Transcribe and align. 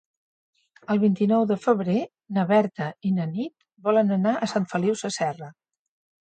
El 0.93 1.01
vint-i-nou 1.01 1.43
de 1.51 1.57
febrer 1.65 1.97
na 2.37 2.45
Berta 2.53 2.87
i 3.11 3.11
na 3.19 3.27
Nit 3.35 3.53
volen 3.91 4.11
anar 4.17 4.33
a 4.37 4.49
Sant 4.55 4.67
Feliu 4.73 4.99
Sasserra. 5.05 5.53